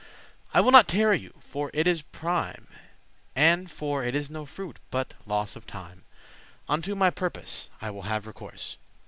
[0.51, 2.67] I will not tarry you, for it is prime,
[3.35, 6.05] And for it is no fruit, but loss of time;
[6.67, 8.79] Unto my purpose* I will have recourse.